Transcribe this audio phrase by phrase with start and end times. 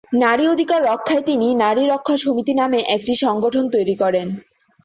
[0.21, 4.27] নারী অধিকার রক্ষায় তিনি ‘নারী রক্ষা সমিতি’ নামে একটি সংগঠন তৈরি করেন।